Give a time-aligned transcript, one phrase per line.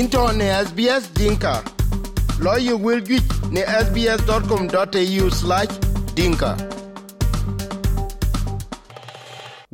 [0.00, 1.62] into ne SBS Dinka.
[2.40, 3.22] Lawyer will get
[3.54, 5.72] ne sbs.com.au slash
[6.16, 6.56] dinka.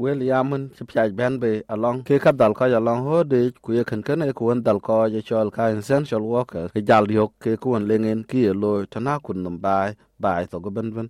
[0.03, 3.73] wel yamen ci piaj ben be along ke ka dal ko along ho de ku
[3.77, 7.33] ye ken ken e ku dal ko je chol ka essential worker ke jal yok
[7.43, 9.89] ke ku lengen ki lo tana kun num bai
[10.25, 11.09] bai to go ben ben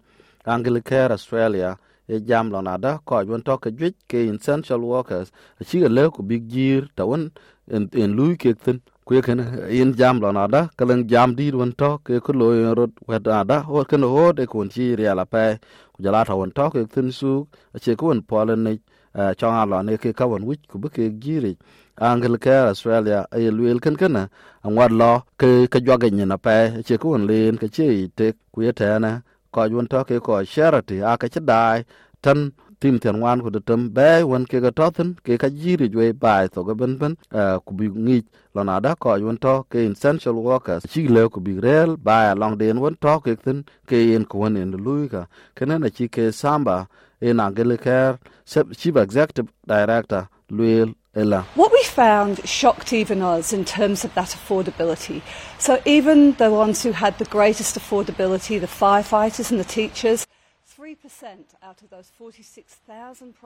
[0.54, 1.70] anglicare, australia
[2.08, 5.28] e jam lo na da ko won to ke jwit ke essential workers
[5.68, 7.30] ci le ku big jir ta won
[7.74, 8.78] en en lui ke tin
[9.10, 9.22] ku ye
[9.82, 12.46] in jam lo na da, kalang jam di won to ke ku lo
[12.78, 15.58] rot wet na da ho ken ho de kun chi ria la pe
[15.94, 17.32] ku jala ta won to ke tin su
[17.82, 18.72] che ku won polen ne
[19.38, 21.52] chong ha lo ne ke ka won wich ku bu ke jiri
[22.08, 24.22] angel ke australia ay luel ken kana
[24.64, 27.86] an wad lo ke ke jwa ge na pe che ku won len ke che
[28.18, 29.12] te ku ye ta na,
[29.54, 31.78] ko won to ke ko charity a ke che dai,
[32.24, 32.38] tan
[32.80, 36.12] tim tian wan ku de tem be won ke ga toten ke ka jiri jwe
[36.24, 37.14] bai to ga ben ben
[37.66, 38.18] ku bi ngi
[38.54, 40.82] lo na da ko won to ke essential workers.
[40.92, 44.38] Chi le ku bi rel bai long den won to ke tin ke yen ku
[44.38, 45.22] won en lui ka
[45.56, 46.88] kana na chi ke samba
[47.20, 48.18] in Anglicare
[48.80, 51.44] chief executive director Luil Ella.
[51.54, 55.22] What we found shocked even us in terms of that affordability.
[55.58, 60.26] So even the ones who had the greatest affordability, the firefighters and the teachers,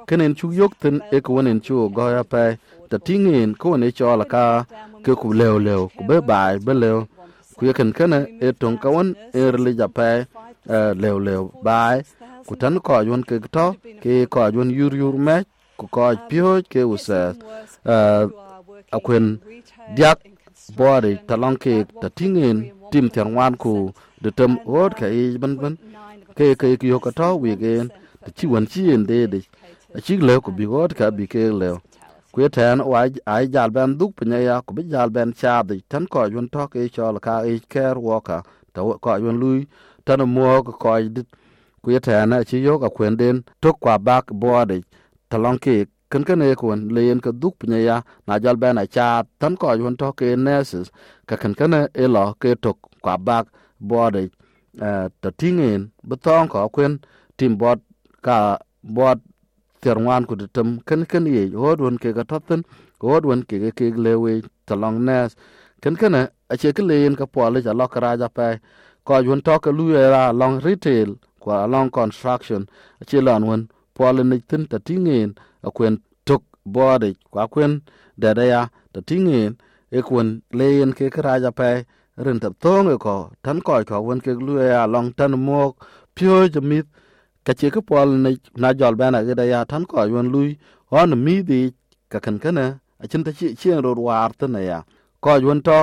[0.08, 2.44] Kenen chu yok tin e ko wonen chu go ya pe
[2.90, 4.44] ta tingin ko ne cho la ka
[5.04, 6.98] ke ku leo leo ku be bai be leo
[7.56, 9.08] ku ye ken kana e ton ka won
[9.40, 10.08] e rele ja pe
[11.02, 11.96] leo leo bai
[12.46, 13.66] ku tan ko yon ke to
[14.02, 15.36] ke ko yon yur yur me
[15.78, 17.20] ku ko pyo ke usa
[18.96, 19.26] a kwen
[19.96, 20.18] diak
[20.78, 22.58] body talong ke ta tingin
[22.92, 23.74] tim tiang wan ku
[24.22, 25.74] de tem od ka i ban ban
[26.36, 27.86] ke ke ki yo ka to wi gen
[28.24, 29.40] ta chi wan chi en de de
[29.96, 31.70] a chi le ku bi od ka bi ke le
[32.32, 33.00] ku tan wa
[33.34, 36.46] ai jal ben duk pnya ya ku bi jal ben cha de tan ko yon
[36.54, 38.40] to ke cho la ka i care worker
[38.74, 39.60] ta ko yon lui
[40.06, 41.28] tan mo ko ko dit
[41.82, 44.78] ku ye tana chi yo ka kwen den tok kwa bak bode
[45.30, 45.76] talong ke
[46.14, 49.06] kan kan e kon len ka duk pnya ya na jal bana cha
[49.40, 50.86] tan ko yon to ke nurses
[51.28, 53.44] ka kan kan e lo ke tok kwa bak
[53.90, 54.22] bode
[55.22, 56.92] ta tingen betong ko kwen
[57.38, 57.78] tim bot
[58.26, 58.38] ka
[58.96, 59.18] bot
[59.82, 62.60] terwan ku tem kan kan ye hod won ke ka totten
[63.02, 64.32] hod won ke ke lewe
[64.68, 65.34] talong nurse
[65.82, 66.14] kan kan
[66.52, 68.48] a che ke len ka pole ja lo kra ja pe
[69.06, 71.10] ko yon to ka lu era long retail
[71.42, 72.62] kwa along construction
[73.02, 73.62] achi lan won
[73.96, 75.30] pole ni tin ta tingen
[75.66, 75.94] akwen
[76.28, 76.42] tok
[76.74, 77.72] bode kwa kwen
[78.22, 78.60] dada ya
[78.92, 79.52] ta tingen
[79.98, 80.28] e kwen
[80.58, 81.70] leyen ke kraja pe,
[82.24, 85.72] rin tap tong e ko, tan ko ko, wen ke lu ya long tan mok,
[86.16, 86.86] pyo jamit
[87.46, 88.30] ka che ke pol ni
[88.62, 90.50] na jol bana ge da ya tan ko wen lui
[90.90, 91.60] on mi di,
[92.12, 92.66] ka kan kana
[93.02, 94.78] a chin ta chi, chien ro war ta na ya.
[95.22, 95.78] Ko won to,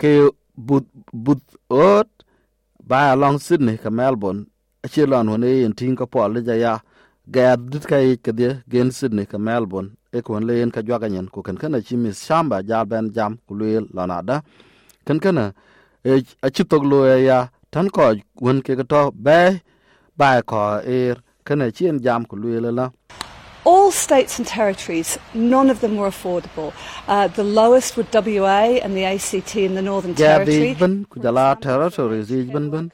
[0.00, 0.12] ke
[0.56, 1.40] but but
[1.70, 2.08] ot,
[2.88, 4.40] ba along sydney ka melbourne
[4.84, 6.74] achi lon wane yen ting ka pol ja ya
[7.30, 11.08] ga dit ka ik de gen sydney ka melbourne e kon le yen ka jwaga
[11.08, 14.42] nyen ku kan kana chi mis shamba jal ben jam ku le lon ada
[15.06, 15.44] kan kana
[16.04, 17.38] e achi tok lo ya
[17.70, 19.60] tan ko won ke to be
[20.18, 22.90] ba ko er kana chi jam ku le la.
[23.64, 26.72] All states and territories, none of them were affordable.
[27.06, 30.74] Uh, the lowest were WA and the ACT in the Northern Territory.
[30.74, 32.90] di ben ku jala territories di ben ben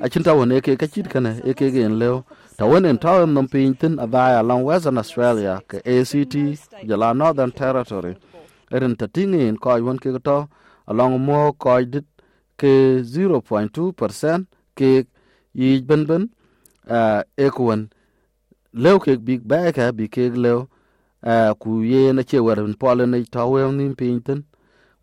[0.00, 2.24] acin ta wone ke kacit kana e ke gen lew
[2.58, 6.34] ta wonen ta won nom pin tin avaya along western australia, ke act
[6.88, 8.14] jala northern territory.
[8.74, 10.38] Erin ta tingin ko won ke to
[10.90, 12.04] along mo ko dit,
[12.58, 14.42] ke 0.2 percent,
[14.74, 15.06] ke
[15.54, 16.24] yi ben ben
[17.38, 17.82] e ko won
[18.72, 20.66] lew ke big ba ka bi ke lew
[21.62, 24.42] ku ye na che warin polen ta wen nim pin tin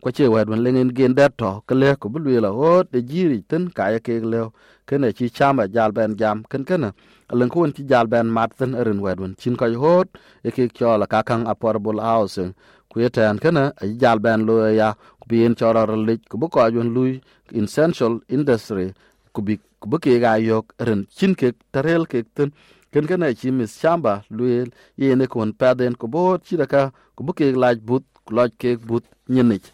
[0.06, 3.00] ko che wad man lengen gen dat to ke le ko bu la o de
[3.10, 4.40] jiri tin ka ya ke le
[4.88, 6.84] kene chi chama jal ben jam ken ken
[7.32, 10.08] alen ko chi jal ben mat tin erin wad man chin ko hot
[10.48, 12.52] e ke cho la ka kang affordable housing.
[12.90, 13.66] Ku yetan ken a
[14.02, 14.90] jal ben lo ya
[15.20, 17.12] ku bien cho ra le ku bu ko yon lui
[17.60, 18.88] essential industry
[19.34, 22.50] ku bi ku bu ke ga yok erin chin ke tarel ke tin
[22.92, 24.70] ken kene chi mis chamba luel
[25.02, 26.82] yene kon paden ku bo chi da ka
[27.16, 29.04] ku bu ke laj but ku laj ke but
[29.34, 29.70] nyenich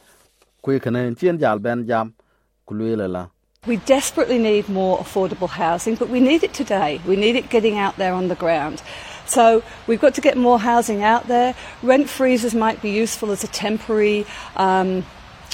[0.63, 2.13] kwe kana chien jal ben jam
[2.67, 3.27] kulwele la
[3.67, 6.99] We desperately need more affordable housing, but we need it today.
[7.07, 8.81] We need it getting out there on the ground.
[9.27, 11.53] So we've got to get more housing out there.
[11.83, 14.25] Rent freezes might be useful as a temporary
[14.55, 15.05] um,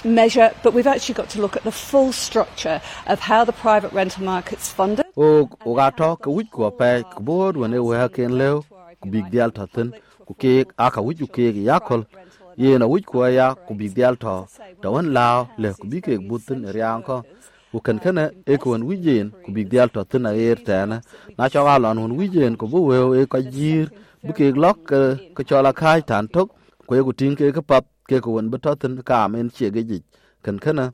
[0.06, 3.92] measure, but we've actually got to look at the full structure of how the private
[3.92, 5.06] rental market's funded.
[5.18, 8.64] o o ka wich ko pe ko bod we ha ken lew
[9.32, 9.68] dial ta
[10.28, 12.06] ku ke aka wich ku ke yakol
[12.58, 14.36] ye na wuj ko ya, ku bi dial to
[14.82, 15.28] to wan la
[15.62, 19.28] le ku bi ke butun riang ko e ku kan kana e ko wan wijen
[19.44, 20.98] ku bi dial to tina er tana
[21.38, 23.88] na cho ga lon hun wijen ku bu we e ka jir.
[24.26, 25.02] Bu ke lok e,
[25.36, 26.48] ke cho la khai tan tok
[26.88, 29.48] ku ye ku tin ke ka pap, ke ku wan bu to tin ka men
[29.56, 30.00] che ge ji
[30.44, 30.86] kan kana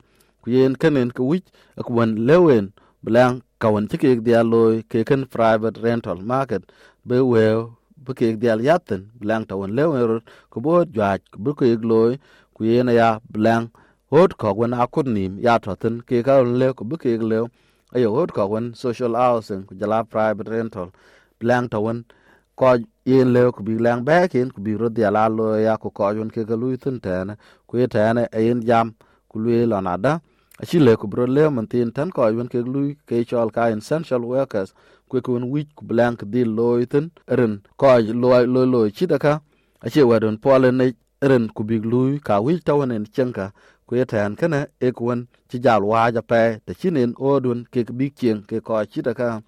[0.42, 1.42] ku yen kanen ku wuj
[1.78, 2.66] e ku wan lewen
[3.04, 6.62] blang, ka wan ci ke dial loy ke keken private rental market.
[7.08, 7.58] Be wew
[7.96, 10.20] bu kek dial yatten blang tawan lewen
[10.50, 12.12] ko bo jwaj ko be kek loy
[12.54, 13.64] ku yena ya blang,
[14.10, 17.44] hot ko wen akut nim ya toten ke ka le ko bu kek lew
[17.94, 20.88] ayo hot ko wen social housing ku jala private rental,
[21.40, 21.98] blang tawan
[22.54, 25.88] ko yen lew ku bi lang ba ken ku bi ro dial alo ya ko
[25.90, 27.36] ko yun ke ga lui tin ten
[27.66, 28.86] ku ye tane ayen jam
[29.30, 30.12] ku le lonada
[30.62, 33.62] aci le ku bro le man tin tan ko yun ke lui ke chol ka
[33.74, 34.70] essential workers
[35.08, 37.06] ku ku wich ku blank di loy tin
[37.38, 37.86] ren ko
[38.22, 39.32] loy loy loy chitaka
[39.86, 40.86] ache wadon pole ne
[41.30, 43.46] ren ku big lui ka wich tawanen chenka
[43.86, 48.12] ku yetan kana ekwen ku won ci jal wa pe te chinen odun ke big
[48.20, 49.42] cheng ke koj chitaka da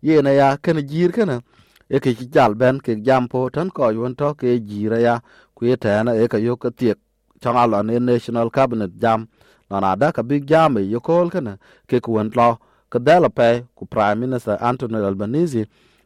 [0.00, 1.42] ye na ya kana jir kana
[1.90, 5.20] eke ke ci jal ben ke jampo tan koj won to ke jira ya.
[5.54, 6.98] Ku yetan e yo ka tiek
[7.42, 9.26] changa lo ne national cabinet jam
[9.70, 11.58] non ada ka big jam yokol kana
[11.88, 12.58] ke kuwen lo
[12.92, 15.62] ka dela pe ku prime minister anthony albanese,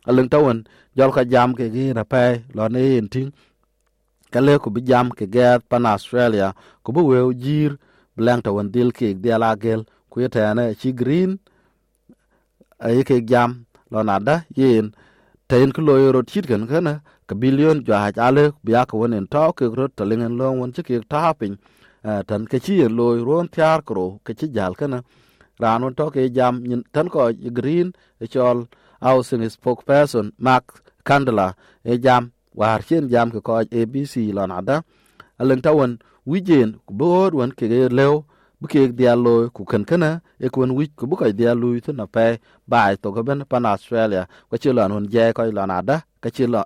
[0.08, 0.58] aleng tawan
[0.96, 2.24] jol ka jam ke gi na pe
[2.56, 3.30] lo ne yin ting.
[4.32, 6.48] Ka le ku bi jam ke get pan australia,
[6.84, 7.70] ku bu we jir
[8.16, 9.80] blang tawan dil ke dia la gel
[10.10, 11.30] ku yeta na chi green
[12.86, 13.50] ay ke jam,
[13.92, 14.86] lo nada yin
[15.48, 16.94] tayin ku lo yoro chit kan kana
[17.28, 20.82] ka billion jo ha ale biya ka wonen to ke ro talingen lo won chi
[20.88, 21.54] ke ta pin
[22.08, 24.98] eh, tan ke chi loy ron tiar kro ke chi jal kana
[25.62, 26.04] ran on to
[26.36, 26.54] jam
[26.94, 27.20] tan ko
[27.58, 27.88] green
[28.22, 28.58] e chol
[29.04, 30.66] housing spokesperson mark
[31.08, 31.48] candela
[31.90, 32.22] e jam
[32.60, 34.76] war chen jam ke ko abc lon ada
[35.40, 35.92] alen tawon
[36.30, 37.66] wijen ku bod wan ke
[37.98, 38.14] lew
[38.62, 40.10] bu ke dia loy ku kan kana
[40.44, 42.26] e ku wan wij ku bu ko dia loy e to na pe
[42.70, 44.22] bai to ben pan australia.
[44.48, 46.62] Ko chi lon on je ko lon ada ka chi lo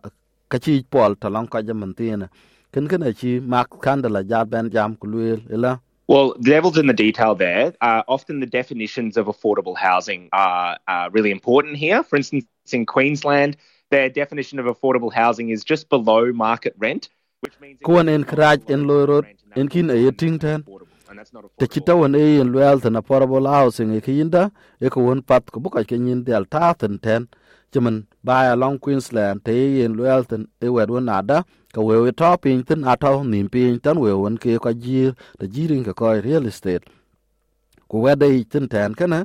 [0.50, 2.26] ka chi pol to lon ko jam tina
[2.72, 5.72] kan kana chi mark candela ja ben jam ku luel e ila
[6.08, 7.74] Well, the devil's in the detail there.
[7.80, 12.04] Uh, often the definitions of affordable housing are, are really important here.
[12.04, 13.56] For instance, in Queensland,
[13.90, 17.08] their definition of affordable housing is just below market rent,
[17.40, 19.26] which means kuwan en kraj en loyrot
[19.56, 20.64] en kin e yeting ten
[21.58, 24.50] te e luel ten affordable housing e kiyinda
[24.80, 25.84] e ko pat ko buka
[26.24, 27.28] del ta ten ten
[27.72, 31.44] chimen baya long queensland te luel ten e wed won ada
[31.76, 35.12] ka we we to pin tin ato nim pin tan we won ke ko jir
[35.38, 36.88] te jirin ka ko real estate.
[37.84, 39.18] Ku wede tin ten kana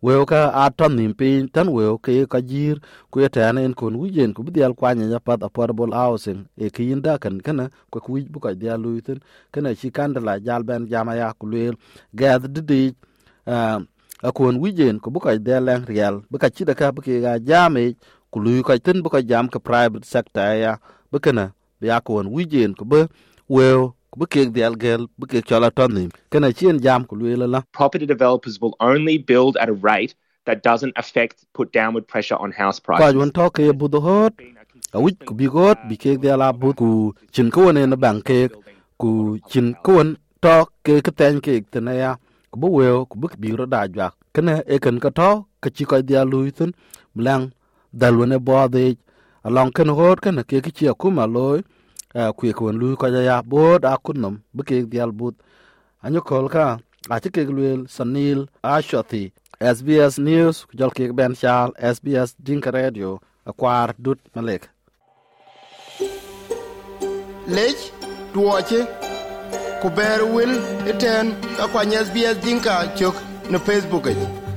[0.00, 2.80] we ka ato nim pin tan we ke ka jir
[3.12, 6.48] ku e ten en kun wijen ku bidial kwanya ya pat affordable housing.
[6.56, 9.20] E kiyinda kan kana ko ku bu ka dia luitin
[9.52, 11.76] kana chi kandala jal ben jama ya ku lel
[12.16, 12.96] gad didi
[13.44, 13.84] uh,
[14.24, 16.24] akon wijen ku bu ka dia lang real.
[16.32, 18.00] Bu ka chi da ka bu ke ga jame
[18.32, 20.72] ku lu ka tin bu ka jam ka private sector ya
[21.12, 23.06] bu kana ya kon wijen ku bu
[23.48, 27.60] weo bu kek dial gel bu kek chola tonim kana chien jam ku lwela la.
[27.72, 30.14] Property developers will only build at a rate
[30.46, 33.02] that doesn't affect put downward pressure on house prices.
[33.04, 34.32] kwa jwan to ke bu do hot
[34.92, 36.88] a wich ku bi got bi kek dial bu ku
[37.32, 38.52] chin ko ne na bang kek
[38.98, 40.02] ku chin ko
[40.40, 42.10] to ke ke ten kek tena ya
[42.50, 44.10] ku bu weo ku bu bi ro da jwa.
[44.34, 45.30] Kana e kan ka to
[45.62, 46.70] ka chi ko dial luitun
[47.14, 47.50] blang
[47.94, 48.96] dalwane bo de
[49.46, 51.60] along ken hot ken ke ki chia kuma loy
[52.38, 55.34] kwe kwen lu ko ya bod a kunnom bu ke dial but
[56.04, 56.78] anyo kol ka,
[57.10, 59.24] a ti ke gluel sanil a shoti
[59.60, 64.62] SBS News jol ke ben chal SBS Dinka Radio akwar dut malek
[67.56, 67.80] lech
[68.32, 68.80] duoche
[69.80, 70.52] ku ber wil
[70.90, 71.26] iten
[71.56, 73.16] ka kwany SBS Dinka chok
[73.50, 74.47] na Facebook e.